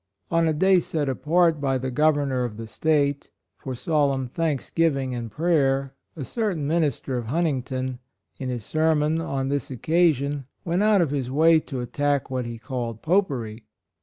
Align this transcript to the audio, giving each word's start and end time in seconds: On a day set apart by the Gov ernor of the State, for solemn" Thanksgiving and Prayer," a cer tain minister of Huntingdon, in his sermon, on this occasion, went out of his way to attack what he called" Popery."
On 0.31 0.47
a 0.47 0.51
day 0.53 0.79
set 0.79 1.07
apart 1.07 1.61
by 1.61 1.77
the 1.77 1.91
Gov 1.91 2.15
ernor 2.15 2.43
of 2.43 2.57
the 2.57 2.65
State, 2.65 3.29
for 3.59 3.75
solemn" 3.75 4.27
Thanksgiving 4.33 5.13
and 5.13 5.29
Prayer," 5.29 5.93
a 6.15 6.23
cer 6.23 6.55
tain 6.55 6.65
minister 6.65 7.19
of 7.19 7.27
Huntingdon, 7.27 7.99
in 8.39 8.49
his 8.49 8.65
sermon, 8.65 9.21
on 9.21 9.49
this 9.49 9.69
occasion, 9.69 10.45
went 10.65 10.81
out 10.81 11.01
of 11.01 11.11
his 11.11 11.29
way 11.29 11.59
to 11.59 11.81
attack 11.81 12.31
what 12.31 12.47
he 12.47 12.57
called" 12.57 13.03
Popery." 13.03 13.67